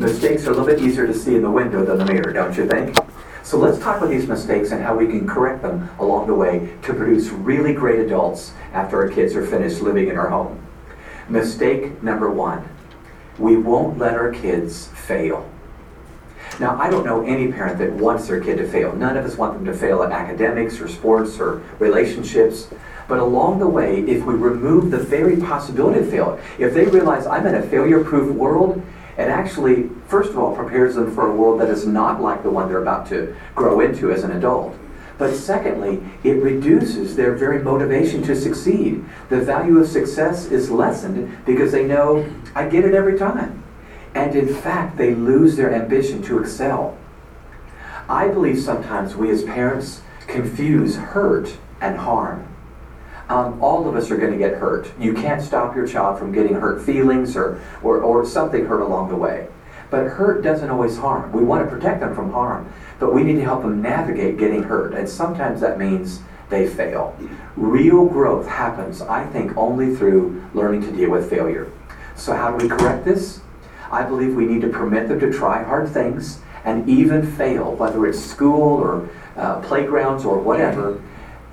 [0.00, 2.56] Mistakes are a little bit easier to see in the window than the mirror, don't
[2.56, 2.96] you think?
[3.42, 6.74] So let's talk about these mistakes and how we can correct them along the way
[6.84, 10.66] to produce really great adults after our kids are finished living in our home.
[11.28, 12.66] Mistake number one
[13.38, 15.46] we won't let our kids fail.
[16.58, 18.94] Now, I don't know any parent that wants their kid to fail.
[18.94, 22.68] None of us want them to fail at academics or sports or relationships.
[23.06, 27.26] But along the way, if we remove the very possibility of failure, if they realize
[27.26, 28.82] I'm in a failure proof world,
[29.18, 32.50] it actually, first of all, prepares them for a world that is not like the
[32.50, 34.76] one they're about to grow into as an adult.
[35.18, 39.04] But secondly, it reduces their very motivation to succeed.
[39.28, 43.62] The value of success is lessened because they know I get it every time.
[44.14, 46.96] And in fact, they lose their ambition to excel.
[48.08, 52.49] I believe sometimes we as parents confuse hurt and harm.
[53.30, 54.90] Um, all of us are going to get hurt.
[54.98, 59.08] You can't stop your child from getting hurt feelings or, or, or something hurt along
[59.08, 59.46] the way.
[59.88, 61.30] But hurt doesn't always harm.
[61.32, 64.64] We want to protect them from harm, but we need to help them navigate getting
[64.64, 64.94] hurt.
[64.94, 67.16] And sometimes that means they fail.
[67.54, 71.70] Real growth happens, I think, only through learning to deal with failure.
[72.16, 73.40] So, how do we correct this?
[73.92, 78.04] I believe we need to permit them to try hard things and even fail, whether
[78.06, 81.00] it's school or uh, playgrounds or whatever.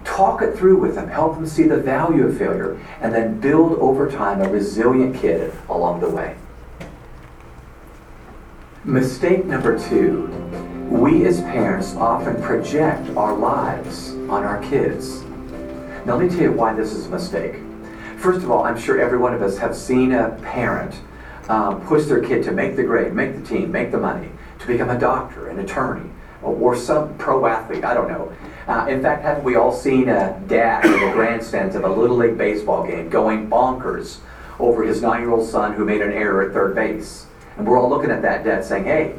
[0.08, 3.78] Talk it through with them, help them see the value of failure, and then build
[3.80, 6.36] over time a resilient kid along the way.
[8.84, 10.34] Mistake number two
[10.90, 15.22] we as parents often project our lives on our kids.
[16.06, 17.56] Now, let me tell you why this is a mistake.
[18.18, 21.02] First of all, I'm sure every one of us have seen a parent
[21.50, 24.68] um, push their kid to make the grade, make the team, make the money, to
[24.68, 26.10] become a doctor, an attorney,
[26.42, 27.84] or, or some pro athlete.
[27.84, 28.32] I don't know.
[28.68, 32.18] Uh, in fact, haven't we all seen a dad in the grandstands of a little
[32.18, 34.18] league baseball game going bonkers
[34.60, 37.28] over his nine-year-old son who made an error at third base?
[37.58, 39.16] And we're all looking at that dad saying, "Hey,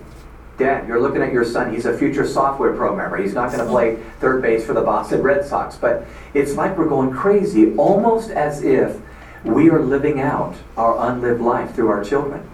[0.58, 1.72] Dad, you're looking at your son.
[1.72, 3.16] He's a future software programmer.
[3.16, 6.76] He's not going to play third base for the Boston Red Sox." But it's like
[6.76, 9.00] we're going crazy, almost as if
[9.44, 12.48] we are living out our unlived life through our children.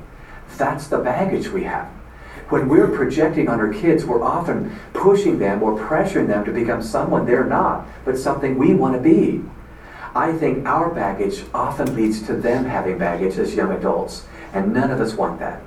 [0.56, 1.88] That's the baggage we have.
[2.50, 6.82] When we're projecting on our kids, we're often pushing them or pressuring them to become
[6.82, 9.42] someone they're not, but something we want to be.
[10.14, 14.90] I think our baggage often leads to them having baggage as young adults, and none
[14.90, 15.62] of us want that.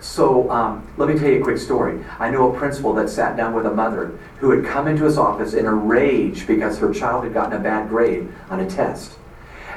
[0.00, 2.04] So um, let me tell you a quick story.
[2.18, 5.18] I know a principal that sat down with a mother who had come into his
[5.18, 9.12] office in a rage because her child had gotten a bad grade on a test.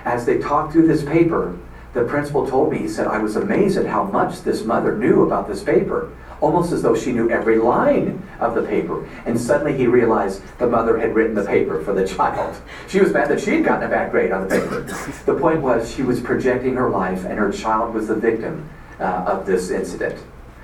[0.05, 1.57] As they talked through this paper,
[1.93, 5.23] the principal told me, he said, I was amazed at how much this mother knew
[5.23, 6.11] about this paper,
[6.41, 9.07] almost as though she knew every line of the paper.
[9.25, 12.61] And suddenly he realized the mother had written the paper for the child.
[12.87, 14.81] She was mad that she had gotten a bad grade on the paper.
[15.25, 19.25] the point was, she was projecting her life, and her child was the victim uh,
[19.27, 20.21] of this incident.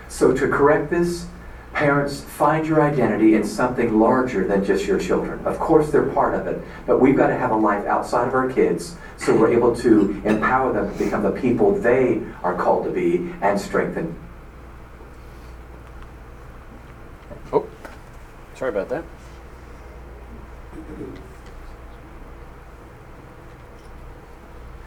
[0.07, 1.27] So, to correct this,
[1.73, 5.43] Parents, find your identity in something larger than just your children.
[5.43, 8.35] Of course, they're part of it, but we've got to have a life outside of
[8.35, 12.85] our kids so we're able to empower them to become the people they are called
[12.85, 14.15] to be and strengthen.
[17.51, 17.65] Oh,
[18.63, 19.03] sorry about that.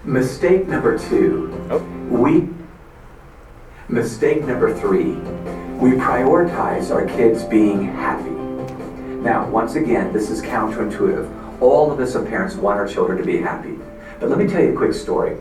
[0.02, 1.52] Mistake number two.
[1.70, 1.78] Oh.
[2.08, 2.48] We
[3.88, 5.12] Mistake number three,
[5.78, 8.30] we prioritize our kids being happy.
[8.30, 11.60] Now, once again, this is counterintuitive.
[11.60, 13.78] All of us as parents want our children to be happy.
[14.18, 15.36] But let me tell you a quick story.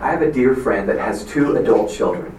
[0.00, 2.36] I have a dear friend that has two adult children,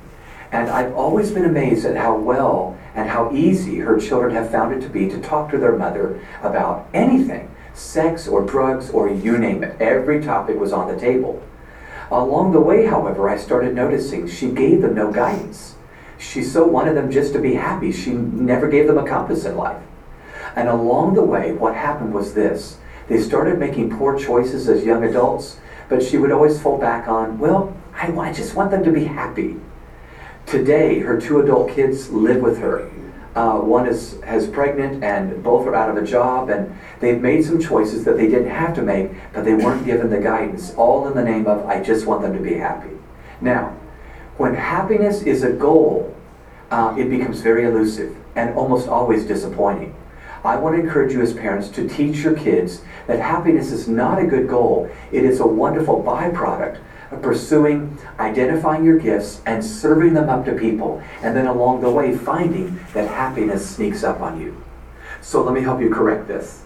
[0.52, 4.74] and I've always been amazed at how well and how easy her children have found
[4.74, 9.38] it to be to talk to their mother about anything sex or drugs or you
[9.38, 9.80] name it.
[9.80, 11.44] Every topic was on the table.
[12.10, 15.76] Along the way, however, I started noticing she gave them no guidance.
[16.18, 17.92] She so wanted them just to be happy.
[17.92, 19.84] She never gave them a compass in life.
[20.56, 22.78] And along the way, what happened was this.
[23.08, 27.38] They started making poor choices as young adults, but she would always fall back on,
[27.38, 29.58] well, I, I just want them to be happy.
[30.48, 32.90] Today, her two adult kids live with her.
[33.36, 37.44] Uh, one is has pregnant, and both are out of a job, and they've made
[37.44, 40.74] some choices that they didn't have to make, but they weren't given the guidance.
[40.76, 42.96] All in the name of I just want them to be happy.
[43.42, 43.78] Now,
[44.38, 46.16] when happiness is a goal,
[46.72, 49.94] uh, it becomes very elusive and almost always disappointing.
[50.46, 54.18] I want to encourage you as parents to teach your kids that happiness is not
[54.18, 54.90] a good goal.
[55.12, 56.80] It is a wonderful byproduct
[57.22, 61.02] pursuing, identifying your gifts, and serving them up to people.
[61.22, 64.64] And then along the way, finding that happiness sneaks up on you.
[65.22, 66.64] So let me help you correct this.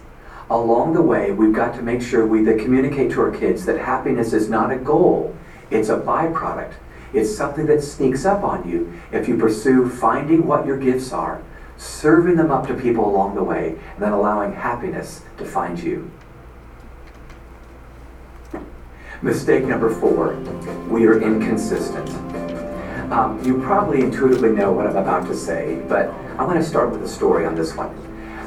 [0.50, 3.78] Along the way, we've got to make sure we that communicate to our kids that
[3.78, 5.34] happiness is not a goal,
[5.70, 6.74] it's a byproduct.
[7.14, 11.42] It's something that sneaks up on you if you pursue finding what your gifts are,
[11.76, 16.10] serving them up to people along the way, and then allowing happiness to find you.
[19.22, 20.34] Mistake number four
[20.88, 22.10] we are inconsistent.
[23.12, 26.08] Um, you probably intuitively know what I'm about to say, but
[26.38, 27.94] I'm going to start with a story on this one.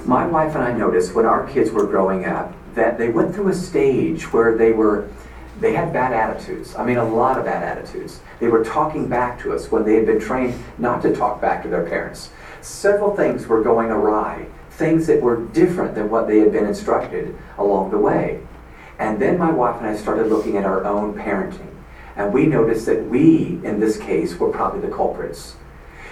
[0.06, 3.48] My wife and I noticed when our kids were growing up that they went through
[3.48, 5.08] a stage where they were
[5.62, 6.76] they had bad attitudes.
[6.76, 8.20] I mean, a lot of bad attitudes.
[8.42, 11.64] They were talking back to us when they had been trained not to talk back
[11.64, 12.32] to their parents.
[12.60, 17.34] Several things were going awry, things that were different than what they had been instructed
[17.58, 18.45] along the way.
[19.00, 21.74] And then my wife and I started looking at our own parenting.
[22.16, 25.56] And we noticed that we, in this case, were probably the culprits.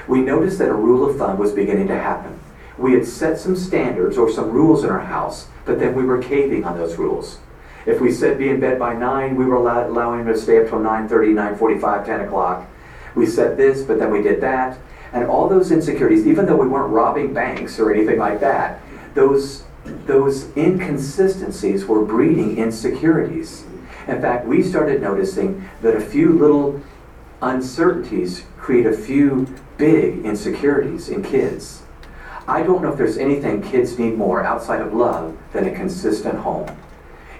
[0.07, 2.39] We noticed that a rule of thumb was beginning to happen.
[2.77, 6.21] We had set some standards or some rules in our house, but then we were
[6.21, 7.39] caving on those rules.
[7.85, 10.69] If we said be in bed by 9, we were allowing them to stay up
[10.69, 12.67] till 9.30, 9.45, 10 o'clock.
[13.15, 14.77] We said this, but then we did that.
[15.11, 18.81] And all those insecurities, even though we weren't robbing banks or anything like that,
[19.13, 23.65] those, those inconsistencies were breeding insecurities.
[24.07, 26.81] In fact, we started noticing that a few little
[27.41, 29.47] uncertainties create a few
[29.77, 31.83] big insecurities in kids.
[32.47, 36.35] I don't know if there's anything kids need more outside of love than a consistent
[36.35, 36.69] home.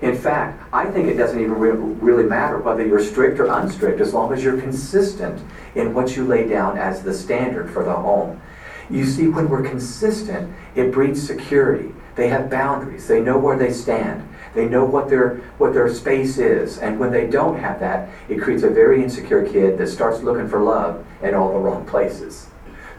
[0.02, 4.02] In fact, I think it doesn't even re- really matter whether you're strict or unstrict
[4.02, 5.42] as long as you're consistent
[5.76, 8.42] in what you lay down as the standard for the home.
[8.90, 11.94] You see, when we're consistent, it breeds security.
[12.16, 13.08] They have boundaries.
[13.08, 14.28] They know where they stand.
[14.54, 16.78] They know what their what their space is.
[16.78, 20.48] And when they don't have that, it creates a very insecure kid that starts looking
[20.48, 22.48] for love in all the wrong places.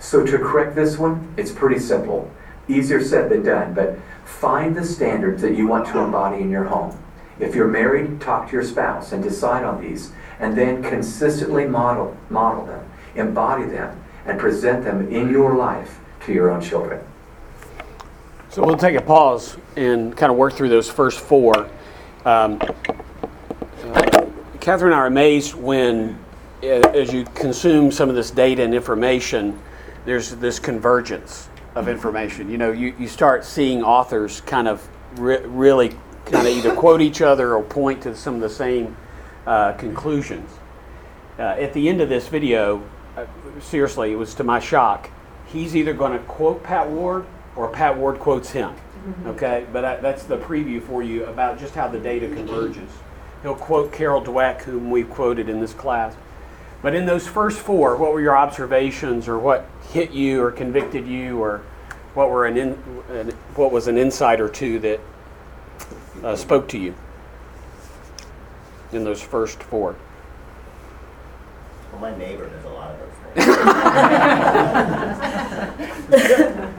[0.01, 2.31] So to correct this one, it's pretty simple.
[2.69, 6.65] Easier said than done, but find the standards that you want to embody in your
[6.65, 6.99] home.
[7.39, 12.17] If you're married, talk to your spouse and decide on these, and then consistently model
[12.31, 17.05] model them, embody them, and present them in your life to your own children.
[18.50, 21.69] So we'll take a pause and kind of work through those first four.
[22.25, 22.61] Um,
[23.82, 24.26] uh,
[24.61, 26.19] Catherine and I are amazed when,
[26.62, 29.59] uh, as you consume some of this data and information,
[30.05, 32.49] there's this convergence of information.
[32.49, 34.88] You know, you, you start seeing authors kind of
[35.19, 35.88] re- really
[36.25, 38.97] kind of either quote each other or point to some of the same
[39.47, 40.50] uh, conclusions.
[41.38, 42.82] Uh, at the end of this video,
[43.17, 43.27] uh,
[43.61, 45.11] seriously, it was to my shock,
[45.47, 47.27] he's either going to quote Pat Ward
[47.57, 48.75] or Pat Ward quotes him.
[49.27, 52.91] Okay, but I, that's the preview for you about just how the data converges.
[53.43, 56.17] He'll quote Carol Dweck, whom we've quoted in this class.
[56.81, 61.07] But in those first four, what were your observations, or what hit you, or convicted
[61.07, 61.63] you, or
[62.15, 62.79] what were an, in,
[63.11, 65.01] an what was an insight or two that
[66.23, 66.95] uh, spoke to you
[68.93, 69.97] in those first four?
[71.94, 73.46] Well, my neighbor does a lot of those things.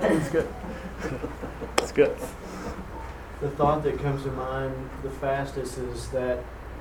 [0.02, 0.48] That's good.
[1.78, 2.18] That's good.
[3.42, 6.40] The thought that comes to mind the fastest is that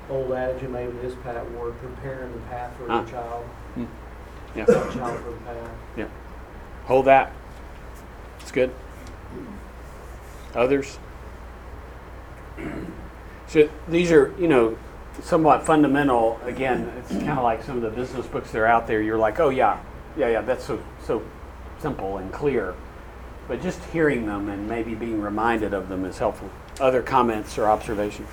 [0.09, 3.01] old adage, and maybe this Pat Ward, preparing the path for Ah.
[3.03, 3.45] the child,
[3.77, 4.65] Yeah.
[4.67, 6.09] not child for the path.
[6.87, 7.31] Hold that.
[8.41, 8.71] It's good.
[10.53, 10.99] Others?
[13.47, 14.75] So these are, you know,
[15.23, 16.39] somewhat fundamental.
[16.43, 19.01] Again, it's kind of like some of the business books that are out there.
[19.01, 19.81] You're like, oh yeah,
[20.17, 21.23] yeah, yeah, that's so so
[21.79, 22.75] simple and clear.
[23.47, 26.49] But just hearing them and maybe being reminded of them is helpful.
[26.79, 28.29] Other comments or observations?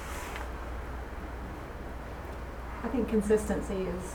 [2.83, 4.15] I think consistency is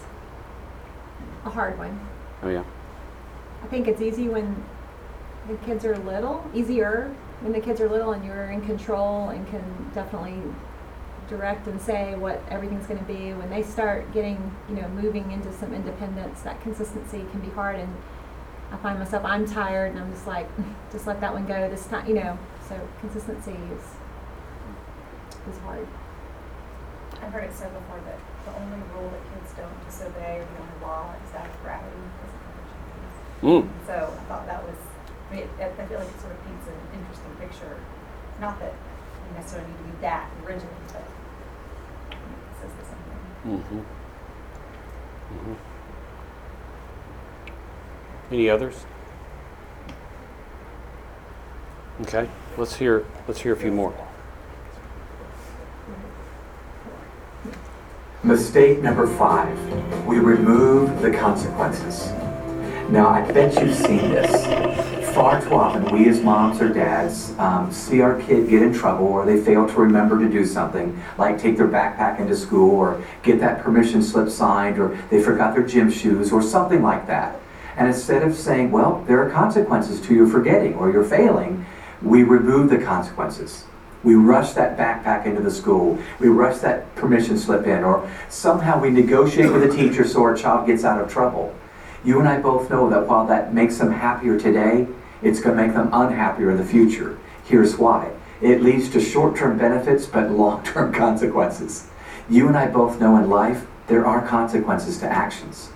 [1.46, 2.00] a hard one.
[2.44, 2.64] Oh yeah.
[3.64, 4.64] I think it's easy when
[5.48, 9.48] the kids are little, easier when the kids are little and you're in control and
[9.50, 10.42] can definitely
[11.30, 13.34] direct and say what everything's going to be.
[13.34, 17.80] When they start getting, you know, moving into some independence, that consistency can be hard.
[17.80, 17.96] And
[18.72, 20.48] I find myself, I'm tired and I'm just like,
[20.92, 22.38] just let that one go this time, you know.
[22.68, 23.84] So consistency is
[25.50, 25.88] is hard.
[27.24, 30.62] I've heard it said before that the only rule that kids don't disobey or the
[30.62, 32.04] only law is that of gravity.
[33.42, 33.70] Mm.
[33.86, 34.76] So I thought that was,
[35.30, 37.78] I mean, it, I feel like it sort of paints an interesting picture.
[38.42, 41.06] Not that you necessarily need to be that rigid, but
[42.12, 43.24] it says the same thing.
[43.46, 43.80] Mm-hmm.
[45.30, 45.54] Mm-hmm.
[48.32, 48.86] Any others?
[52.02, 53.94] Okay, let's hear let's hear a few more.
[58.24, 59.58] Mistake number five
[60.06, 62.12] we remove the consequences.
[62.90, 65.14] Now, I bet you've seen this.
[65.14, 69.08] Far too often, we as moms or dads um, see our kid get in trouble
[69.08, 73.04] or they fail to remember to do something, like take their backpack into school or
[73.24, 77.38] get that permission slip signed or they forgot their gym shoes or something like that.
[77.76, 81.66] And instead of saying, well, there are consequences to your forgetting or your failing,
[82.02, 83.66] we remove the consequences.
[84.04, 86.00] We rush that backpack into the school.
[86.22, 90.38] We rush that permission slip in, or somehow we negotiate with the teacher so our
[90.38, 91.54] child gets out of trouble.
[92.04, 94.88] You and I both know that while that makes them happier today,
[95.22, 97.18] it's going to make them unhappier in the future.
[97.46, 101.88] Here's why it leads to short term benefits but long term consequences.
[102.30, 105.70] You and I both know in life there are consequences to actions.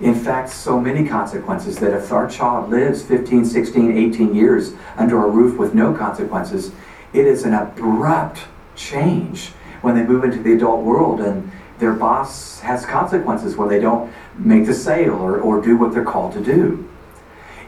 [0.00, 5.22] In fact, so many consequences that if our child lives 15, 16, 18 years under
[5.22, 6.72] a roof with no consequences,
[7.12, 8.40] it is an abrupt
[8.76, 9.48] change
[9.82, 11.50] when they move into the adult world and
[11.80, 16.04] their boss has consequences when they don't make the sale or, or do what they're
[16.04, 16.88] called to do.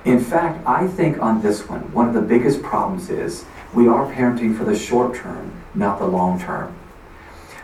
[0.05, 4.11] In fact, I think on this one, one of the biggest problems is we are
[4.13, 6.75] parenting for the short term, not the long term.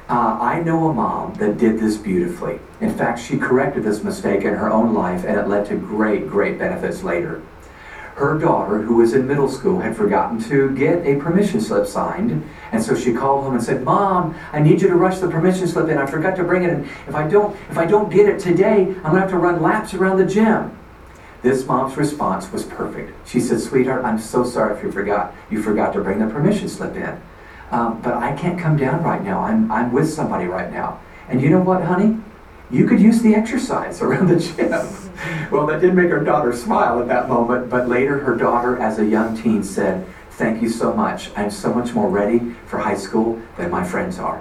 [0.09, 2.61] Uh, I know a mom that did this beautifully.
[2.81, 6.29] In fact, she corrected this mistake in her own life and it led to great,
[6.29, 7.43] great benefits later.
[8.19, 12.43] Her daughter, who was in middle school, had forgotten to get a permission slip signed,
[12.73, 15.69] and so she called home and said, "Mom, I need you to rush the permission
[15.69, 15.99] slip in.
[15.99, 18.89] I forgot to bring it, and if I don't, if I don't get it today,
[19.05, 20.77] I'm gonna have to run laps around the gym."
[21.43, 23.13] This mom's response was perfect.
[23.29, 25.33] She said, "Sweetheart, I'm so sorry if you forgot.
[25.49, 27.21] You forgot to bring the permission slip in."
[27.71, 29.45] Um, but I can't come down right now.
[29.45, 30.99] I'm, I'm with somebody right now.
[31.29, 32.19] And you know what, honey?
[32.69, 35.08] You could use the exercise around the gym.
[35.51, 38.99] well, that did make her daughter smile at that moment, but later her daughter, as
[38.99, 41.31] a young teen, said, Thank you so much.
[41.37, 44.41] I'm so much more ready for high school than my friends are.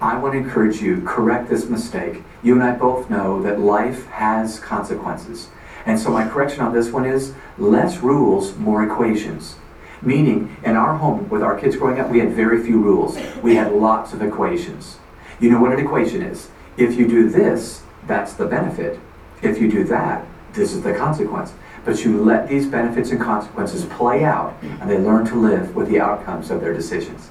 [0.00, 2.22] I want to encourage you, correct this mistake.
[2.42, 5.48] You and I both know that life has consequences.
[5.84, 9.56] And so my correction on this one is less rules, more equations.
[10.00, 13.18] Meaning, in our home, with our kids growing up, we had very few rules.
[13.42, 14.96] We had lots of equations.
[15.38, 16.48] You know what an equation is?
[16.78, 18.98] If you do this, that's the benefit.
[19.42, 21.52] If you do that, this is the consequence.
[21.84, 25.88] But you let these benefits and consequences play out, and they learn to live with
[25.88, 27.30] the outcomes of their decisions.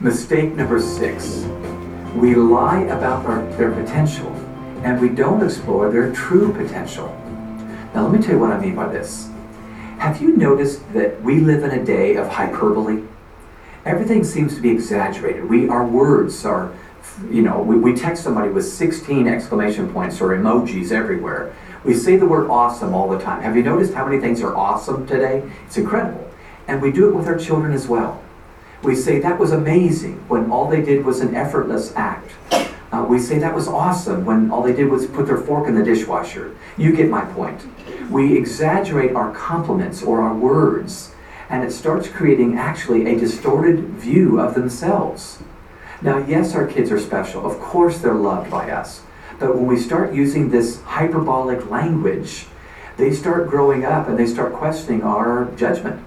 [0.00, 1.46] Mistake number six
[2.16, 4.32] we lie about our, their potential,
[4.82, 7.08] and we don't explore their true potential.
[7.94, 9.28] Now, let me tell you what I mean by this.
[9.98, 13.02] Have you noticed that we live in a day of hyperbole?
[13.84, 15.44] Everything seems to be exaggerated.
[15.44, 16.72] We, our words are,
[17.30, 21.54] you know, we, we text somebody with 16 exclamation points or emojis everywhere.
[21.84, 23.42] We say the word awesome all the time.
[23.42, 25.48] Have you noticed how many things are awesome today?
[25.66, 26.28] It's incredible.
[26.68, 28.22] And we do it with our children as well.
[28.82, 32.32] We say that was amazing when all they did was an effortless act.
[32.92, 35.74] Uh, we say that was awesome when all they did was put their fork in
[35.74, 36.56] the dishwasher.
[36.76, 37.60] You get my point.
[38.10, 41.12] We exaggerate our compliments or our words,
[41.48, 45.38] and it starts creating actually a distorted view of themselves.
[46.02, 47.46] Now, yes, our kids are special.
[47.46, 49.02] Of course, they're loved by us.
[49.38, 52.46] But when we start using this hyperbolic language,
[52.96, 56.02] they start growing up and they start questioning our judgment.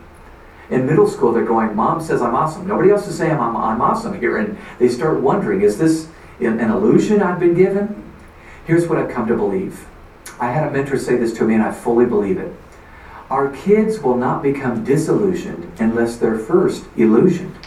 [0.69, 2.67] In middle school, they're going, Mom says I'm awesome.
[2.67, 4.37] Nobody else is saying I'm, I'm awesome here.
[4.37, 6.07] And they start wondering, is this
[6.39, 8.11] an illusion I've been given?
[8.65, 9.87] Here's what I've come to believe.
[10.39, 12.53] I had a mentor say this to me, and I fully believe it.
[13.29, 17.58] Our kids will not become disillusioned unless they're first illusioned.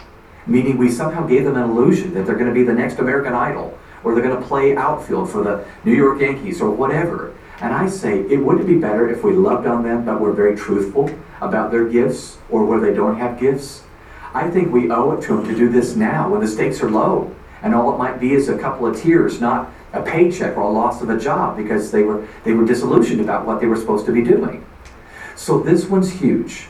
[0.45, 3.33] Meaning, we somehow gave them an illusion that they're going to be the next American
[3.33, 7.33] Idol, or they're going to play outfield for the New York Yankees, or whatever.
[7.61, 10.55] And I say, it wouldn't be better if we loved on them, but we're very
[10.55, 11.09] truthful
[11.39, 13.83] about their gifts or where they don't have gifts?
[14.33, 16.89] I think we owe it to them to do this now when the stakes are
[16.89, 17.33] low.
[17.61, 20.69] And all it might be is a couple of tears, not a paycheck or a
[20.69, 24.05] loss of a job because they were, they were disillusioned about what they were supposed
[24.07, 24.65] to be doing.
[25.35, 26.67] So this one's huge.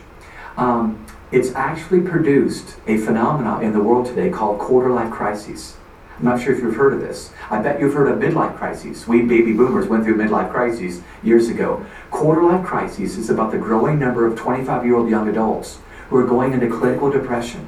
[0.57, 1.02] Um,
[1.33, 5.75] it's actually produced a phenomenon in the world today called quarter life crises.
[6.19, 7.31] I'm not sure if you've heard of this.
[7.49, 9.07] I bet you've heard of midlife crises.
[9.07, 11.83] We baby boomers went through midlife crises years ago.
[12.11, 16.17] Quarter life crises is about the growing number of 25 year old young adults who
[16.17, 17.67] are going into clinical depression.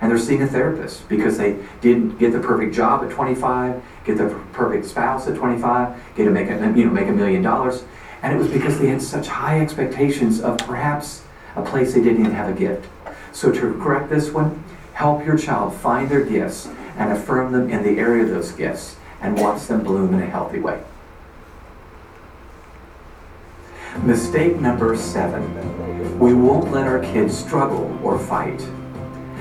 [0.00, 4.18] And they're seeing a therapist because they didn't get the perfect job at 25, get
[4.18, 7.84] the perfect spouse at 25, get to make a, you know, make a million dollars.
[8.22, 11.22] And it was because they had such high expectations of perhaps
[11.54, 12.88] a place they didn't even have a gift.
[13.36, 14.64] So to correct this one,
[14.94, 18.96] help your child find their gifts and affirm them in the area of those gifts
[19.20, 20.82] and watch them bloom in a healthy way.
[24.02, 28.66] Mistake number seven we won't let our kids struggle or fight.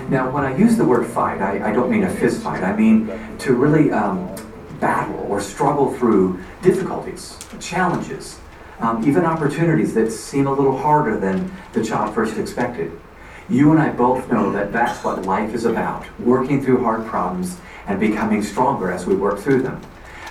[0.10, 2.64] Now, when I use the word fight, I, I don't mean a fist fight.
[2.64, 4.36] I mean to really um,
[4.82, 8.42] battle or struggle through difficulties, challenges,
[8.82, 12.92] um, even opportunities that seem a little harder than the child first expected.
[13.48, 17.58] You and I both know that that's what life is about working through hard problems
[17.86, 19.80] and becoming stronger as we work through them.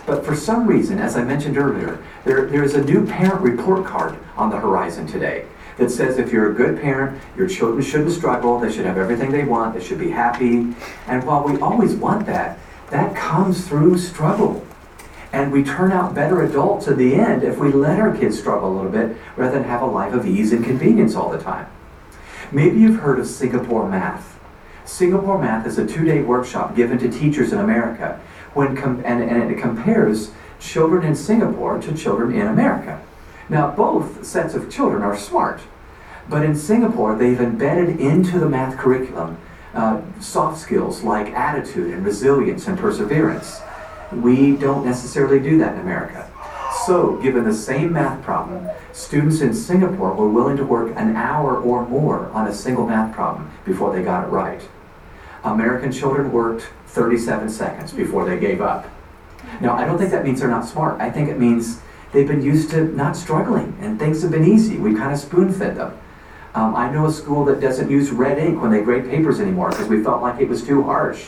[0.05, 3.87] But for some reason, as I mentioned earlier, there, there is a new parent report
[3.87, 5.47] card on the horizon today
[5.79, 9.31] that says if you're a good parent, your children shouldn't struggle, they should have everything
[9.31, 10.75] they want, they should be happy.
[11.07, 12.59] And while we always want that,
[12.91, 14.67] that comes through struggle.
[15.33, 18.73] And we turn out better adults in the end if we let our kids struggle
[18.73, 21.67] a little bit rather than have a life of ease and convenience all the time.
[22.55, 24.39] Maybe you've heard of Singapore Math.
[24.85, 28.21] Singapore Math is a two day workshop given to teachers in America
[28.53, 30.31] when com- and, and it compares
[30.61, 33.03] children in Singapore to children in America.
[33.49, 35.63] Now, both sets of children are smart,
[36.29, 39.37] but in Singapore, they've embedded into the math curriculum
[39.75, 43.61] uh, soft skills like attitude and resilience and perseverance.
[44.13, 46.31] We don't necessarily do that in America.
[46.87, 51.57] So, given the same math problem, students in Singapore were willing to work an hour
[51.57, 54.61] or more on a single math problem before they got it right.
[55.45, 58.87] American children worked 37 seconds before they gave up.
[59.61, 61.01] Now, I don't think that means they're not smart.
[61.01, 61.81] I think it means
[62.13, 64.77] they've been used to not struggling and things have been easy.
[64.77, 65.99] We kind of spoon fed them.
[66.55, 69.71] Um, I know a school that doesn't use red ink when they grade papers anymore
[69.71, 71.27] because we felt like it was too harsh.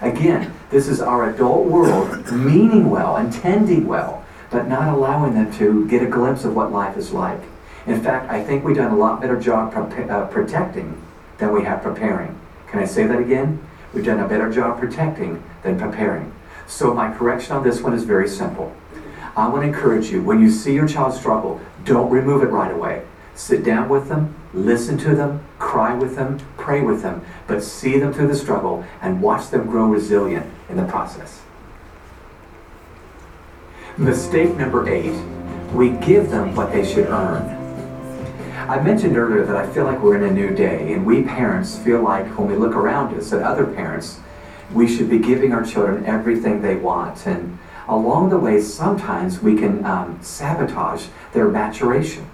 [0.00, 5.86] Again, this is our adult world meaning well, intending well, but not allowing them to
[5.88, 7.40] get a glimpse of what life is like.
[7.86, 11.00] In fact, I think we've done a lot better job pre- uh, protecting
[11.38, 12.38] than we have preparing.
[12.68, 13.64] Can I say that again?
[13.92, 16.34] We've done a better job protecting than preparing.
[16.66, 18.74] So, my correction on this one is very simple.
[19.36, 22.70] I want to encourage you when you see your child struggle, don't remove it right
[22.70, 23.04] away.
[23.34, 27.98] Sit down with them, listen to them, cry with them, pray with them, but see
[27.98, 31.40] them through the struggle and watch them grow resilient in the process.
[33.98, 35.14] Mistake number eight
[35.74, 37.54] we give them what they should earn.
[38.70, 41.76] I mentioned earlier that I feel like we're in a new day, and we parents
[41.76, 44.18] feel like when we look around us at other parents,
[44.72, 47.26] we should be giving our children everything they want.
[47.26, 52.30] And along the way, sometimes we can um, sabotage their maturation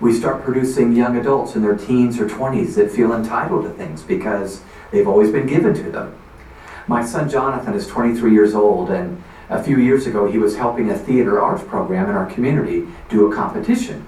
[0.00, 4.02] we start producing young adults in their teens or 20s that feel entitled to things
[4.02, 6.14] because they've always been given to them.
[6.86, 10.90] My son Jonathan is 23 years old, and a few years ago he was helping
[10.90, 14.06] a theater arts program in our community do a competition.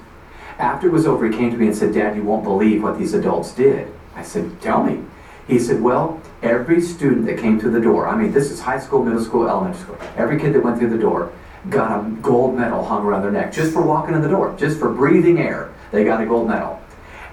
[0.59, 2.99] After it was over, he came to me and said, Dad, you won't believe what
[2.99, 3.93] these adults did.
[4.17, 5.03] I said, Tell me.
[5.47, 8.81] He said, Well, every student that came through the door, I mean, this is high
[8.81, 11.33] school, middle school, elementary school, every kid that went through the door
[11.71, 14.79] got a gold medal hung around their neck just for walking in the door, just
[14.79, 15.73] for breathing air.
[15.91, 16.81] They got a gold medal.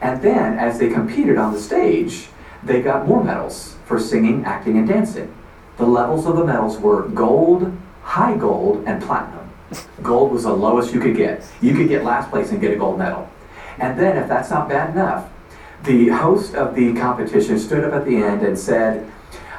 [0.01, 2.27] And then, as they competed on the stage,
[2.63, 5.33] they got more medals for singing, acting, and dancing.
[5.77, 9.49] The levels of the medals were gold, high gold, and platinum.
[10.01, 11.43] Gold was the lowest you could get.
[11.59, 13.27] You could get last place and get a gold medal.
[13.79, 15.29] And then, if that's not bad enough,
[15.83, 19.11] the host of the competition stood up at the end and said,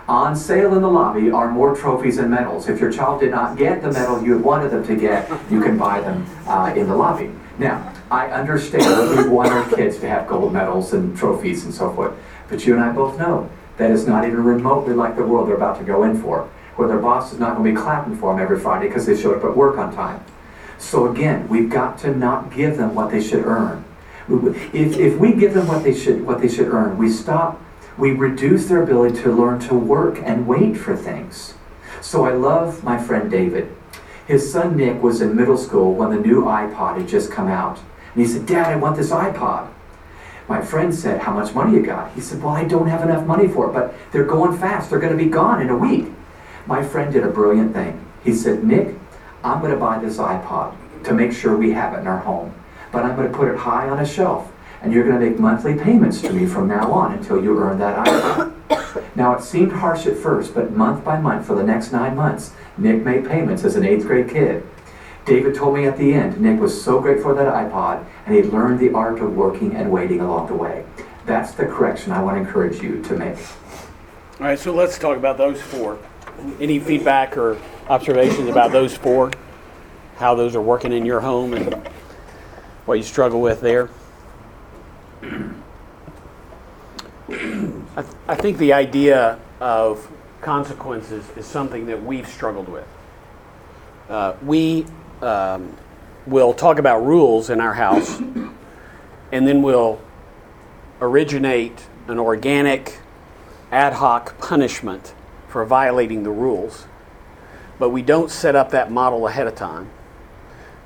[0.08, 2.68] on sale in the lobby are more trophies and medals.
[2.68, 5.76] If your child did not get the medal you wanted them to get, you can
[5.76, 7.32] buy them uh, in the lobby.
[7.58, 11.74] Now, I understand that we want our kids to have gold medals and trophies and
[11.74, 12.14] so forth,
[12.48, 15.56] but you and I both know that is not even remotely like the world they're
[15.56, 18.32] about to go in for, where their boss is not going to be clapping for
[18.32, 20.24] them every Friday because they showed up at work on time.
[20.78, 23.84] So again, we've got to not give them what they should earn.
[24.28, 27.60] If, if we give them what they should what they should earn, we stop,
[27.96, 31.54] we reduce their ability to learn to work and wait for things.
[32.02, 33.74] So I love my friend David.
[34.26, 37.78] His son Nick was in middle school when the new iPod had just come out.
[38.14, 39.68] And he said, Dad, I want this iPod.
[40.48, 42.12] My friend said, How much money you got?
[42.12, 44.90] He said, Well, I don't have enough money for it, but they're going fast.
[44.90, 46.06] They're going to be gone in a week.
[46.66, 48.04] My friend did a brilliant thing.
[48.24, 48.96] He said, Nick,
[49.44, 50.74] I'm going to buy this iPod
[51.04, 52.52] to make sure we have it in our home.
[52.90, 54.52] But I'm going to put it high on a shelf.
[54.82, 57.78] And you're going to make monthly payments to me from now on until you earn
[57.78, 59.06] that iPod.
[59.16, 62.52] now, it seemed harsh at first, but month by month for the next nine months,
[62.76, 64.66] Nick made payments as an eighth grade kid.
[65.24, 68.42] David told me at the end, Nick was so grateful for that iPod, and he
[68.42, 70.84] learned the art of working and waiting along the way.
[71.26, 73.36] That's the correction I want to encourage you to make.
[74.38, 75.98] All right, so let's talk about those four.
[76.60, 79.32] Any feedback or observations about those four?
[80.16, 81.74] How those are working in your home and
[82.84, 83.90] what you struggle with there?
[87.28, 92.86] I, th- I think the idea of consequences is something that we've struggled with.
[94.08, 94.86] Uh, we
[95.22, 95.76] um,
[96.26, 100.00] will talk about rules in our house, and then we'll
[101.00, 102.98] originate an organic,
[103.72, 105.14] ad hoc punishment
[105.48, 106.86] for violating the rules.
[107.78, 109.90] but we don't set up that model ahead of time,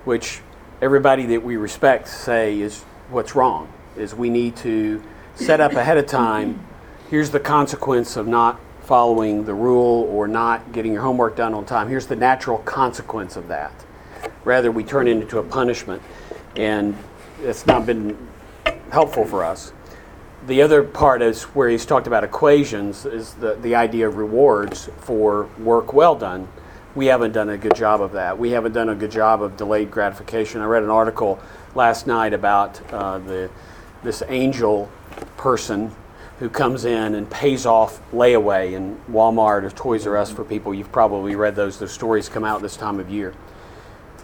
[0.05, 0.41] which
[0.83, 3.73] everybody that we respect say is what's wrong.
[3.97, 5.03] Is we need to
[5.35, 6.65] set up ahead of time.
[7.09, 11.65] Here's the consequence of not following the rule or not getting your homework done on
[11.65, 11.89] time.
[11.89, 13.73] Here's the natural consequence of that.
[14.45, 16.03] Rather, we turn it into a punishment,
[16.57, 16.97] and
[17.43, 18.17] it's not been
[18.91, 19.73] helpful for us.
[20.47, 24.89] The other part is where he's talked about equations is the, the idea of rewards
[25.01, 26.49] for work well done.
[26.95, 28.39] We haven't done a good job of that.
[28.39, 30.63] We haven't done a good job of delayed gratification.
[30.63, 31.39] I read an article
[31.75, 33.51] last night about uh, the
[34.03, 34.91] this angel
[35.37, 35.95] person
[36.39, 40.73] who comes in and pays off layaway in Walmart or Toys R Us for people.
[40.73, 41.79] You've probably read those.
[41.79, 43.35] Those stories come out this time of year.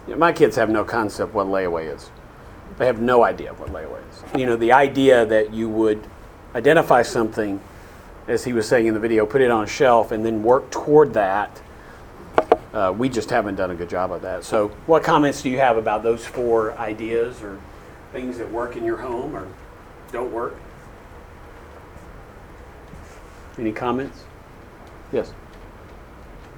[0.07, 2.11] You know, my kids have no concept what layaway is.
[2.79, 4.39] They have no idea what layaway is.
[4.39, 6.03] You know, the idea that you would
[6.55, 7.61] identify something,
[8.29, 10.71] as he was saying in the video, put it on a shelf, and then work
[10.71, 11.63] toward that.
[12.73, 14.45] Uh, we just haven't done a good job of that.
[14.45, 17.59] So, what comments do you have about those four ideas or
[18.13, 19.49] things that work in your home or
[20.13, 20.57] don't work?
[23.59, 24.25] Any comments?
[25.13, 25.33] Yes.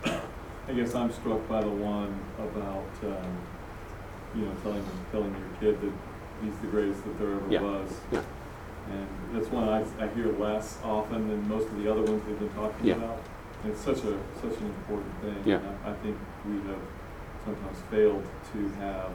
[0.04, 3.36] I guess I'm struck by the one about, um,
[4.38, 5.92] you know, telling, telling your kid that
[6.42, 7.60] he's the greatest that there ever Yeah.
[7.62, 7.90] was.
[8.12, 8.22] Yeah.
[8.90, 12.38] And that's one I, I hear less often than most of the other ones we've
[12.38, 12.94] been talking Yeah.
[12.94, 13.20] about.
[13.64, 15.36] And it's such a, such an important thing.
[15.44, 15.56] Yeah.
[15.56, 16.78] And I, I think we have
[17.44, 19.10] sometimes failed to have,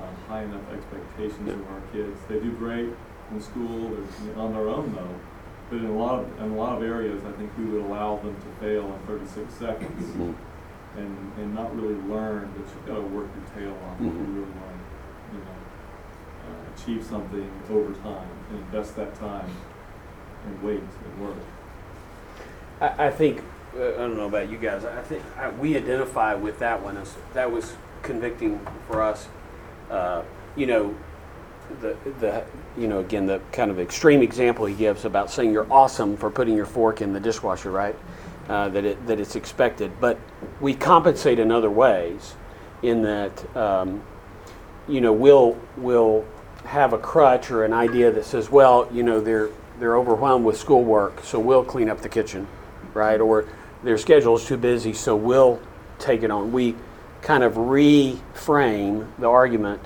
[0.00, 1.54] um, high enough expectations Yeah.
[1.54, 2.18] of our kids.
[2.28, 2.88] They do great
[3.30, 5.14] in school, they're on their own though.
[5.68, 8.16] But in a lot of, in a lot of areas, I think we would allow
[8.16, 10.34] them to fail in thirty-six seconds Mhm.
[10.96, 14.10] And, and not really learn that you've got to work your tail off if you
[14.10, 14.34] Mhm.
[14.34, 15.56] really want to, you know,
[16.48, 19.46] uh, achieve something over time and invest that time
[20.46, 21.36] and wait and work.
[22.80, 23.42] I, I think,
[23.78, 26.96] uh, I don't know about you guys, I think I, we identify with that one
[26.96, 29.28] as, that was convicting for us.
[29.90, 30.22] Uh,
[30.56, 30.94] you know,
[31.80, 32.44] the, the,
[32.76, 36.30] you know, again, the kind of extreme example he gives about saying you're awesome for
[36.30, 37.94] putting your fork in the dishwasher, right?
[38.50, 40.18] Uh, that it, that it's expected, but
[40.60, 42.34] we compensate in other ways
[42.82, 44.02] in that, um,
[44.88, 46.24] you know, we'll, we'll
[46.64, 50.56] have a crutch or an idea that says, well, you know, they're, they're overwhelmed with
[50.56, 52.48] schoolwork, so we'll clean up the kitchen,
[52.92, 53.20] right?
[53.20, 53.46] Or
[53.84, 55.62] their schedule is too busy, so we'll
[56.00, 56.50] take it on.
[56.50, 56.74] We
[57.22, 59.80] kind of reframe the argument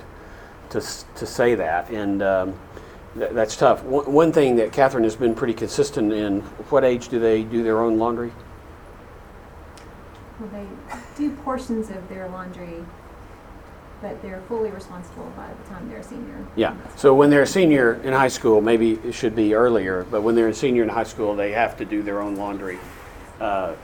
[0.71, 0.81] to,
[1.17, 2.59] to say that, and um,
[3.13, 3.83] th- that's tough.
[3.83, 7.81] One thing that Catherine has been pretty consistent in, what age do they do their
[7.81, 8.33] own laundry?
[10.41, 10.67] Well, they
[11.17, 12.85] do portions of their laundry,
[14.03, 16.45] but they're fully responsible by the time they're a senior.
[16.57, 16.75] Yeah.
[16.97, 20.35] So when they're a senior in high school, maybe it should be earlier, but when
[20.35, 22.79] they're a senior in high school, they have to do their own laundry.
[23.41, 23.75] Uh,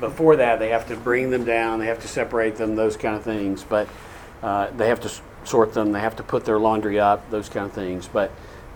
[0.00, 3.16] before that, they have to bring them down, they have to separate them, those kind
[3.16, 3.64] of things.
[3.64, 3.88] But
[4.42, 5.10] uh, they have to
[5.44, 8.06] sort them, they have to put their laundry up, those kind of things.
[8.06, 8.30] But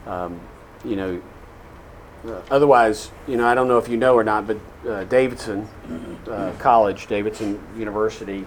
[0.07, 0.41] um,
[0.85, 1.23] you know,
[2.27, 4.59] uh, otherwise, you know, I don't know if you know or not, but
[4.89, 5.69] uh, Davidson
[6.31, 8.47] uh, College, Davidson University,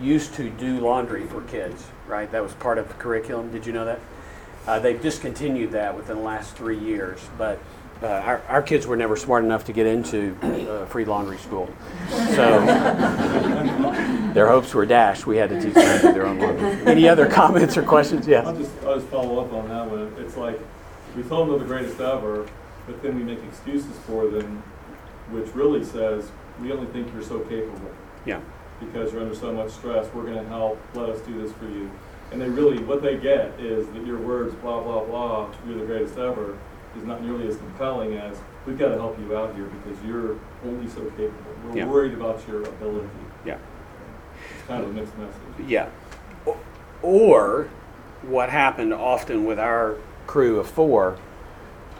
[0.00, 1.86] used to do laundry for kids.
[2.06, 3.50] Right, that was part of the curriculum.
[3.50, 4.00] Did you know that?
[4.66, 7.58] Uh, they've discontinued that within the last three years, but
[8.02, 11.68] uh, our, our kids were never smart enough to get into uh, free laundry school.
[12.10, 12.64] So
[14.34, 15.26] their hopes were dashed.
[15.26, 16.68] We had to teach them to do their own laundry.
[16.84, 18.26] Any other comments or questions?
[18.26, 18.42] Yeah.
[18.42, 20.14] I'll just, I'll just follow up on that one.
[20.18, 20.60] It's like,
[21.16, 22.46] we told them they're the greatest ever,
[22.86, 24.62] but then we make excuses for them,
[25.30, 27.90] which really says, we only think you're so capable.
[28.24, 28.40] Yeah.
[28.80, 31.90] because you're under so much stress, we're gonna help, let us do this for you.
[32.32, 35.86] And they really, what they get is that your words, blah, blah, blah, you're the
[35.86, 36.58] greatest ever,
[36.96, 40.88] is not nearly as compelling as, we've gotta help you out here because you're only
[40.88, 41.52] so capable.
[41.72, 43.08] We're worried about your ability.
[43.44, 43.58] Yeah.
[44.58, 45.68] It's kind of a mixed message.
[45.68, 45.88] Yeah.
[47.02, 47.68] Or
[48.22, 49.96] what happened often with our
[50.26, 51.18] crew of four,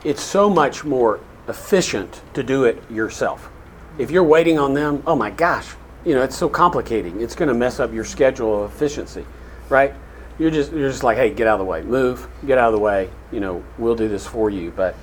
[0.06, 3.50] it's so much more efficient to do it yourself.
[3.98, 7.20] If you're waiting on them, oh my gosh, you know, it's so complicating.
[7.20, 9.26] It's going to mess up your schedule of efficiency,
[9.68, 9.92] right?
[10.38, 12.74] You're just you're just like, hey, get out of the way, move, get out of
[12.74, 13.10] the way.
[13.32, 14.70] You know, we'll do this for you.
[14.70, 14.94] But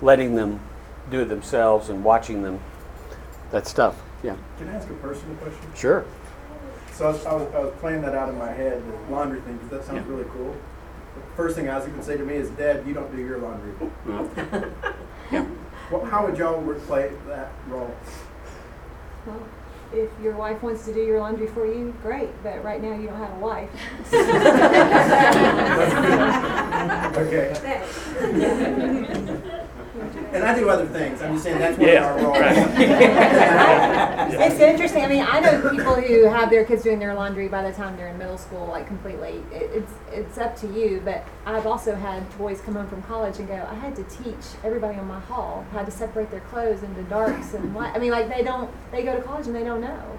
[0.00, 0.60] letting them
[1.10, 2.60] do it themselves and watching them,
[3.50, 4.00] that's tough.
[4.22, 5.58] Yeah, Can I ask a personal question?
[5.74, 6.04] sure.
[6.92, 9.40] So I was, I was, I was playing that out in my head, the laundry
[9.40, 10.14] thing, because that sounds Yeah.
[10.14, 10.54] really cool.
[11.14, 13.72] The first thing Isaac would say to me is, Dad, you don't do your laundry.
[14.06, 14.30] Well,
[15.90, 17.94] Well, how would y'all play that role?
[19.26, 19.42] Well,
[19.92, 23.08] if your wife wants to do your laundry for you, great, but right now you
[23.08, 23.68] don't have a wife.
[27.12, 27.52] Okay.
[30.10, 30.34] Thanks.
[30.34, 31.22] And I do other things.
[31.22, 32.38] I'm just saying that's one Yeah, of our roles.
[34.42, 35.04] It's interesting.
[35.04, 37.96] I mean, I know people who have their kids doing their laundry by the time
[37.96, 39.42] they're in middle school, like completely.
[39.52, 41.00] It, it's it's up to you.
[41.04, 44.44] But I've also had boys come home from college and go, I had to teach
[44.64, 47.92] everybody in my hall how to separate their clothes into darks and light.
[47.94, 48.70] I mean, like they don't.
[48.90, 50.18] They go to college and they don't know.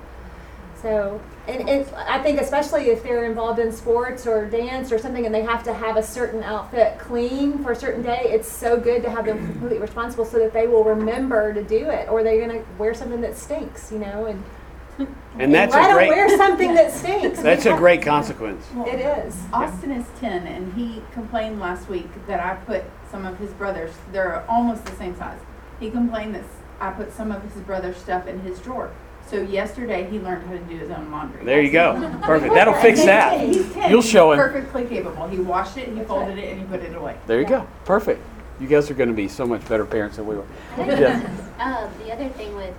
[0.84, 5.26] So, and it's, I think especially if they're involved in sports or dance or something
[5.26, 8.78] and they have to have a certain outfit clean for a certain day, it's so
[8.78, 12.22] good to have them completely responsible so that they will remember to do it or
[12.22, 14.43] they're going to wear something that stinks, you know, and,
[15.39, 17.41] And that's let a 'em great, wear something that stinks.
[17.41, 18.63] that's a great consequence.
[18.86, 19.36] It is.
[19.54, 23.91] Austin is 10, and he complained last week that I put some of his brothers,
[24.12, 25.39] they're almost the same size.
[25.80, 26.43] He complained that
[26.80, 28.91] I put some of his brother's stuff in his drawer.
[29.34, 31.43] So yesterday, he learned how to do his own laundry.
[31.43, 31.93] There you go.
[32.22, 32.54] Perfect.
[32.54, 33.39] That'll fix that.
[33.41, 33.89] He's 10.
[33.89, 34.38] You'll show him.
[34.38, 35.28] Perfectly capable.
[35.28, 37.17] He washed it, and he folded it, and he put it away.
[37.26, 37.67] There you go.
[37.84, 38.22] Perfect.
[38.60, 40.46] You guys are going to be so much better parents than we were.
[40.78, 41.28] Yeah.
[41.60, 42.76] Uh, the other thing with,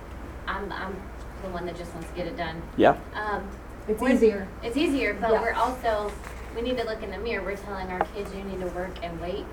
[0.47, 0.95] I'm, I'm
[1.43, 2.61] the one that just wants to get it done.
[2.77, 2.97] Yeah.
[3.15, 3.45] Um,
[3.89, 4.47] It's easier.
[4.63, 5.41] It's easier, but Yeah.
[5.41, 6.09] we're also,
[6.55, 7.43] we need to look in the mirror.
[7.43, 9.45] We're telling our kids you need to work and wait.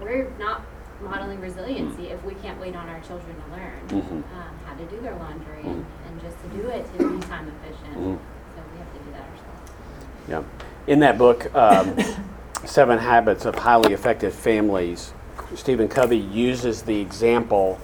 [0.00, 0.62] We're not
[1.02, 4.12] modeling resiliency if we can't wait on our children to learn Mhm.
[4.16, 4.24] um,
[4.64, 7.96] how to do their laundry and, and just to do it to be time efficient.
[7.96, 8.18] Mhm.
[8.54, 9.70] So we have to do that ourselves.
[10.28, 10.42] Yeah.
[10.92, 11.96] In that book, um,
[12.64, 15.12] Seven Habits of Highly Effective Families,
[15.54, 17.78] Stephen Covey uses the example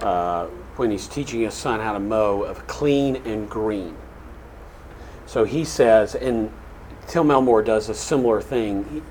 [0.00, 3.94] uh, when he's teaching his son how to mow of clean and green.
[5.26, 6.50] So he says, and
[7.06, 9.02] Tim Elmore does a similar thing.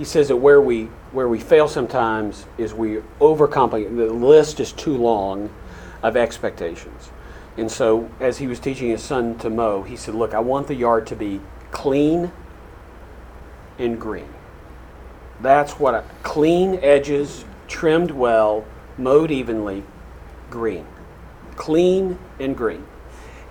[0.00, 3.94] He, says that where we where we fail sometimes is we overcomplicate.
[3.94, 5.50] The list is too long
[6.02, 7.10] of expectations.
[7.58, 10.68] And so, as he was teaching his son to mow, he said, Look, I want
[10.68, 12.32] the yard to be clean
[13.78, 14.32] and green.
[15.42, 18.64] That's what I, clean edges, trimmed well,
[18.96, 19.84] mowed evenly,
[20.48, 20.86] green.
[21.56, 22.86] Clean and green.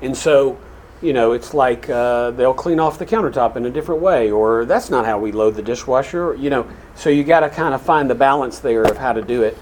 [0.02, 0.58] And so,
[1.02, 4.66] you know, it's like uh, they'll clean off the countertop in a different way, or
[4.66, 6.68] that's not how we load the dishwasher, you know.
[6.96, 9.58] So you got to kind of find the balance there of how to do it.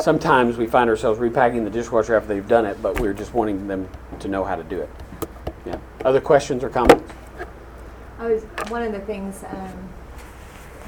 [0.00, 3.66] Sometimes we find ourselves repacking the dishwasher after they've done it, but we're just wanting
[3.66, 3.88] them
[4.20, 4.90] to know how to do it.
[5.66, 5.78] Yeah.
[6.04, 7.12] Other questions or comments?
[8.18, 9.88] I was one of the things um,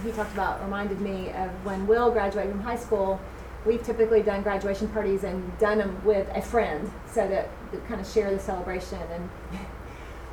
[0.02, 3.20] he talked about reminded me of when Will graduated from high school.
[3.66, 8.00] We've typically done graduation parties and done them with a friend, so that, that kind
[8.00, 8.98] of share the celebration.
[9.12, 9.28] And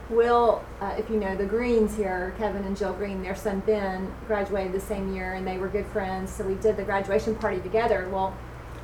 [0.10, 4.14] Will, uh, if you know the Greens here, Kevin and Jill Green, their son Ben
[4.26, 6.32] graduated the same year, and they were good friends.
[6.32, 8.08] So we did the graduation party together.
[8.10, 8.36] Well,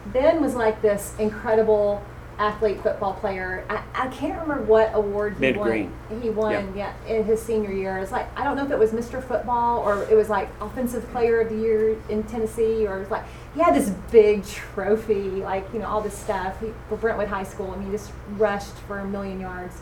[0.07, 2.03] Ben was like this incredible
[2.37, 3.63] athlete football player.
[3.69, 5.67] I, I can't remember what award he Ben won.
[5.69, 5.93] Green.
[6.21, 7.97] He won, yeah, in his senior year.
[7.99, 9.23] It's like I don't know if it was Mr.
[9.23, 13.11] Football or it was like Offensive Player of the Year in Tennessee, or it was
[13.11, 17.29] like he had this big trophy, like you know all this stuff he, for Brentwood
[17.29, 17.71] High School.
[17.77, 19.81] Mean, he just rushed for a million yards.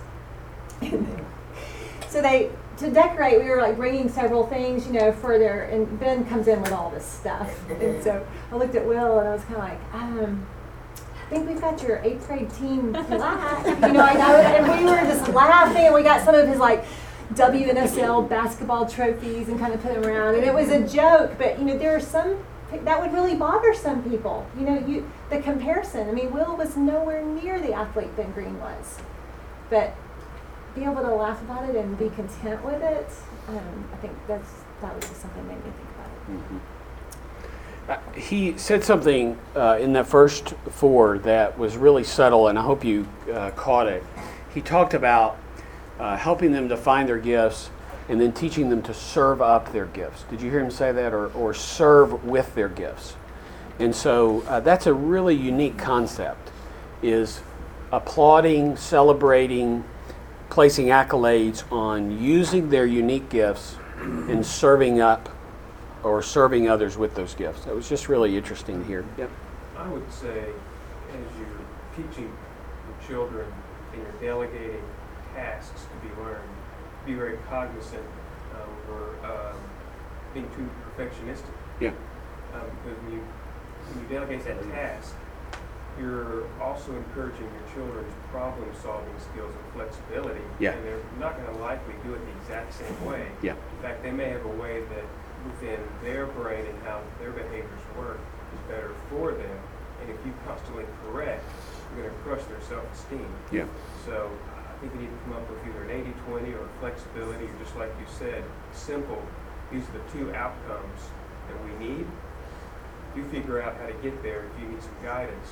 [2.10, 5.64] So they to decorate, we were like bringing several things, you know, for their.
[5.64, 9.28] And Ben comes in with all this stuff, and so I looked at Will and
[9.28, 10.48] I was kind of like, um.
[11.16, 12.94] I think we've got your eighth grade team.
[13.10, 16.60] You know, I know, and we were just laughing, and we got some of his
[16.60, 16.84] like
[17.36, 21.38] WNSL basketball trophies and kind of put them around, and it was a joke.
[21.38, 22.38] But you know, there are some
[22.84, 24.46] that would really bother some people.
[24.60, 26.10] You know, you the comparison.
[26.10, 28.98] I mean, Will was nowhere near the athlete Ben Green was,
[29.70, 29.96] but
[30.76, 33.10] be able to laugh about it and be content with it.
[33.48, 34.50] Um, I think that's
[34.82, 36.10] that was something that made me think about
[36.58, 36.62] it.
[37.90, 42.62] Uh, he said something uh, in that first four that was really subtle, and I
[42.62, 44.04] hope you uh, caught it.
[44.54, 45.38] He talked about
[46.00, 47.70] uh, helping them to find their gifts
[48.10, 50.24] and then teaching them to serve up their gifts.
[50.24, 51.14] Did you hear him say that?
[51.14, 53.16] Or, or serve with their gifts.
[53.80, 56.52] And so uh, that's a really unique concept
[57.02, 57.42] is
[57.92, 59.84] applauding, celebrating,
[60.52, 65.30] placing accolades on using their unique gifts and serving up
[66.04, 67.64] or serving others with those gifts.
[67.64, 69.06] That was just really interesting to hear.
[69.18, 69.32] Yep.
[69.78, 70.50] I would say,
[71.10, 72.32] as you're teaching
[72.88, 73.48] the children
[73.94, 74.84] and you're delegating
[75.34, 76.50] tasks to be learned,
[77.06, 78.06] be very cognizant
[78.56, 79.58] um, or um,
[80.34, 81.46] being too perfectionistic.
[81.80, 81.90] Yeah.
[82.54, 83.24] Um, because when you
[83.88, 85.16] when you delegate that task,
[86.00, 90.42] you're also encouraging your children's problem-solving skills and flexibility.
[90.60, 90.72] Yeah.
[90.72, 93.28] And they're not going to likely do it the exact same way.
[93.42, 93.54] Yeah.
[93.54, 95.06] In fact, they may have a way that
[95.46, 98.20] within their brain and how their behaviors work
[98.54, 99.58] is better for them.
[100.02, 101.44] And if you constantly correct,
[101.96, 103.28] you're going to crush their self-esteem.
[103.52, 103.66] Yeah.
[104.06, 107.56] So I think we need to come up with either an 80-20 or flexibility, or
[107.64, 109.22] just like you said, simple.
[109.72, 111.02] These are the two outcomes
[111.48, 112.06] that we need.
[113.16, 115.48] do figure out how to get there, if you need some guidance,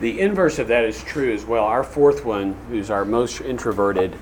[0.00, 1.64] The inverse of that is true as well.
[1.64, 4.14] Our fourth one, who's our most introverted,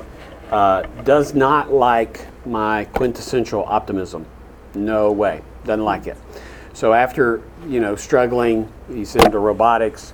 [0.51, 4.27] uh, does not like my quintessential optimism.
[4.75, 5.43] No way.
[5.65, 6.19] Doesn't like it.
[6.75, 10.13] So after you know struggling, he's into robotics.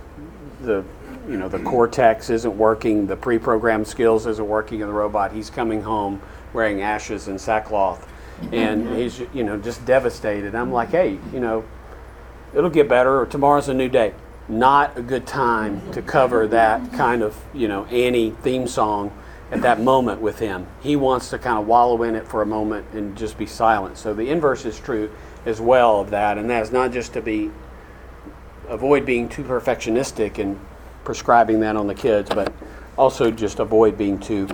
[0.63, 0.85] The
[1.29, 3.07] you know the cortex isn't working.
[3.07, 5.33] The pre-programmed skills isn't working in the robot.
[5.33, 6.21] He's coming home
[6.53, 8.11] wearing ashes and sackcloth,
[8.53, 10.55] and he's you know just devastated.
[10.55, 11.65] I'm like, hey, you know,
[12.55, 14.15] it'll get better, or tomorrow's a new day.
[14.49, 19.13] Not a good time to cover that kind of, you know, Annie theme song
[19.51, 20.67] at that moment with him.
[20.81, 23.99] He wants to kind of wallow in it for a moment and just be silent.
[23.99, 25.11] So the inverse is true
[25.45, 27.51] as well of that, and that is not just to be
[28.69, 30.59] avoid being too perfectionistic and
[31.05, 32.53] prescribing that on the kids, but
[32.97, 34.49] also just avoid being too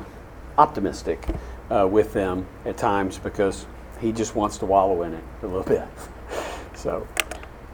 [0.59, 1.27] optimistic
[1.71, 3.67] uh, with them at times because
[4.01, 5.87] he just wants to wallow in it a little bit.
[6.75, 7.07] So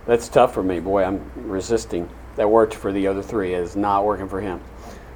[0.06, 0.80] that's tough for me.
[0.80, 2.08] Boy, I'm resisting.
[2.36, 3.54] That worked for the other three.
[3.54, 4.60] It is not working for him.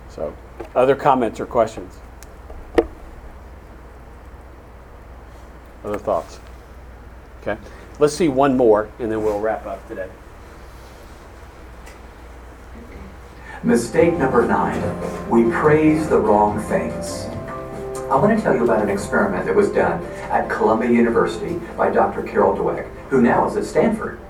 [0.09, 0.37] So,
[0.75, 1.99] other comments or questions?
[5.85, 6.41] Other thoughts?
[7.41, 7.61] Okay.
[7.99, 10.09] Let's see one more and then we'll wrap up today.
[13.63, 17.27] Mistake number nine we praise the wrong things.
[18.11, 21.91] I want to tell you about an experiment that was done at Columbia University by
[21.91, 22.23] Dr.
[22.23, 24.21] Carol Dweck, who now is at Stanford.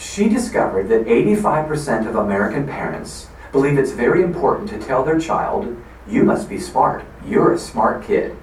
[0.00, 5.76] She discovered that 85% of American parents believe it's very important to tell their child,
[6.08, 7.04] you must be smart.
[7.26, 8.34] You're a smart kid.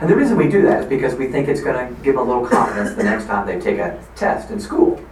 [0.00, 2.28] And the reason we do that is because we think it's going to give them
[2.28, 5.04] a little confidence the next time they take a test in school.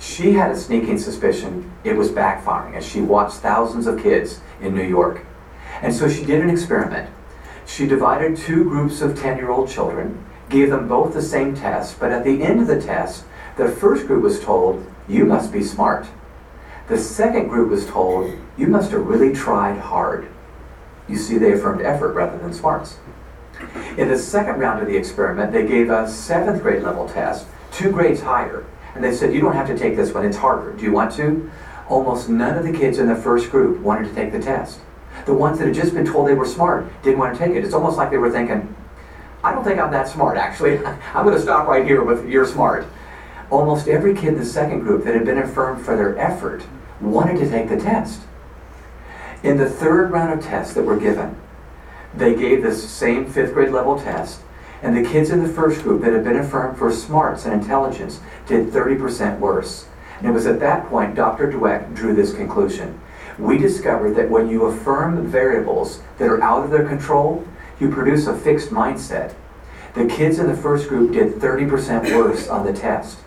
[0.00, 4.74] She had a sneaking suspicion it was backfiring as she watched thousands of kids in
[4.74, 5.26] New York.
[5.82, 7.10] And so she did an experiment.
[7.66, 12.00] She divided two groups of 10 year old children, gave them both the same test,
[12.00, 13.24] but at the end of the test,
[13.58, 16.06] the first group was told, You must be smart.
[16.88, 20.28] The second group was told, You must have really tried hard.
[21.08, 22.96] You see, they affirmed effort rather than smarts.
[23.96, 27.90] In the second round of the experiment, they gave a seventh grade level test, two
[27.90, 30.72] grades higher, and they said, You don't have to take this one, it's harder.
[30.72, 31.50] Do you want to?
[31.88, 34.80] Almost none of the kids in the first group wanted to take the test.
[35.24, 37.64] The ones that had just been told they were smart didn't want to take it.
[37.64, 38.74] It's almost like they were thinking,
[39.42, 40.84] I don't think I'm that smart, actually.
[41.14, 42.86] I'm going to stop right here with you're smart.
[43.50, 46.64] Almost every kid in the second group that had been affirmed for their effort
[47.00, 48.22] wanted to take the test.
[49.42, 51.36] In the third round of tests that were given,
[52.14, 54.40] they gave this same fifth grade level test,
[54.82, 58.20] and the kids in the first group that had been affirmed for smarts and intelligence
[58.46, 59.86] did 30% worse.
[60.18, 61.52] And it was at that point Dr.
[61.52, 63.00] Dweck drew this conclusion.
[63.38, 67.46] We discovered that when you affirm variables that are out of their control,
[67.78, 69.34] you produce a fixed mindset.
[69.94, 73.18] The kids in the first group did 30% worse on the test.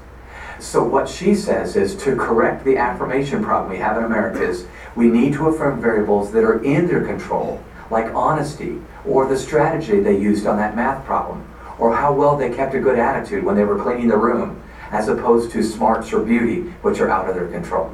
[0.60, 4.68] So what she says is to correct the affirmation problem we have in America is
[4.96, 10.00] we need to affirm variables that are in their control, like honesty or the strategy
[10.00, 13.56] they used on that math problem, or how well they kept a good attitude when
[13.56, 17.36] they were cleaning the room, as opposed to smarts or beauty, which are out of
[17.36, 17.94] their control.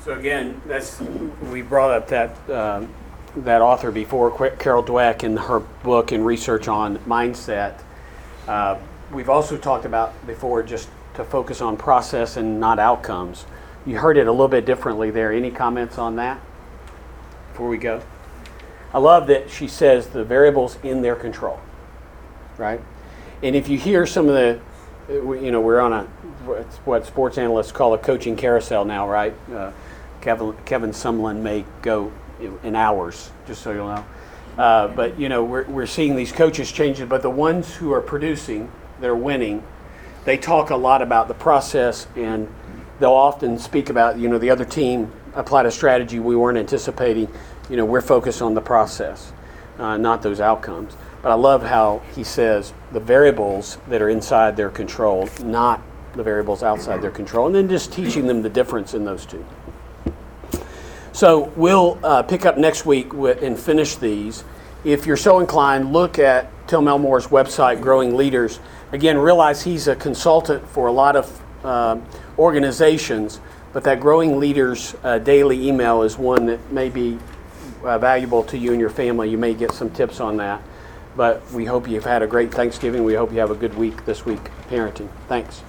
[0.00, 1.00] So again, that's
[1.50, 2.84] we brought up that uh,
[3.36, 7.80] that author before, Carol Dweck, in her book and research on mindset.
[8.48, 8.78] Uh,
[9.12, 13.44] we've also talked about before just to focus on process and not outcomes.
[13.84, 15.32] You heard it a little bit differently there.
[15.32, 16.40] Any comments on that
[17.48, 18.02] before we go?
[18.94, 21.60] I love that she says the variables in their control,
[22.58, 22.80] right?
[23.42, 24.60] And if you hear some of the,
[25.08, 26.04] uh, you know, we're on a
[26.84, 29.34] what sports analysts call a coaching carousel now, right?
[29.52, 29.72] Uh,
[30.20, 32.12] Kevin, Kevin Sumlin may go
[32.62, 34.04] in hours, just so you'll know.
[34.58, 37.08] Uh, but you know, we're, we're seeing these coaches changing.
[37.08, 38.70] But the ones who are producing,
[39.02, 39.62] they're winning.
[40.24, 42.48] They talk a lot about the process, and
[43.00, 47.28] they'll often speak about you know the other team applied a strategy we weren't anticipating.
[47.68, 49.32] You know, we're focused on the process,
[49.78, 50.96] uh, not those outcomes.
[51.22, 55.82] But I love how he says the variables that are inside their control, not
[56.14, 59.44] the variables outside their control, and then just teaching them the difference in those two.
[61.12, 64.44] So we'll uh, pick up next week and finish these.
[64.84, 68.58] If you're so inclined, look at Tim Elmore's website, Growing Leaders.
[68.92, 71.98] Again, realize he's a consultant for a lot of uh,
[72.38, 73.40] organizations,
[73.72, 77.18] but that Growing Leaders uh, daily email is one that may be
[77.82, 79.30] uh, valuable to you and your family.
[79.30, 80.60] You may get some tips on that.
[81.16, 83.04] But we hope you've had a great Thanksgiving.
[83.04, 85.08] We hope you have a good week this week parenting.
[85.28, 85.62] Thanks.